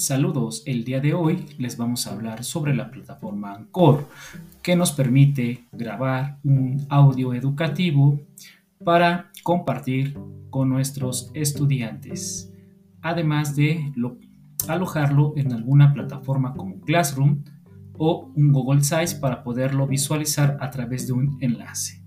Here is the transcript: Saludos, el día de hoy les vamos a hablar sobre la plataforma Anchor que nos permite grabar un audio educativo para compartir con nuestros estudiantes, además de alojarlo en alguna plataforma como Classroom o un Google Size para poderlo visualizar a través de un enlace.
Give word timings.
Saludos, 0.00 0.62
el 0.64 0.84
día 0.84 0.98
de 0.98 1.12
hoy 1.12 1.44
les 1.58 1.76
vamos 1.76 2.06
a 2.06 2.12
hablar 2.12 2.42
sobre 2.42 2.74
la 2.74 2.90
plataforma 2.90 3.52
Anchor 3.52 4.08
que 4.62 4.74
nos 4.74 4.92
permite 4.92 5.66
grabar 5.72 6.38
un 6.42 6.86
audio 6.88 7.34
educativo 7.34 8.18
para 8.82 9.30
compartir 9.42 10.16
con 10.48 10.70
nuestros 10.70 11.30
estudiantes, 11.34 12.50
además 13.02 13.54
de 13.56 13.92
alojarlo 14.68 15.34
en 15.36 15.52
alguna 15.52 15.92
plataforma 15.92 16.54
como 16.54 16.80
Classroom 16.80 17.44
o 17.98 18.32
un 18.34 18.52
Google 18.54 18.82
Size 18.82 19.16
para 19.16 19.42
poderlo 19.42 19.86
visualizar 19.86 20.56
a 20.62 20.70
través 20.70 21.08
de 21.08 21.12
un 21.12 21.36
enlace. 21.42 21.99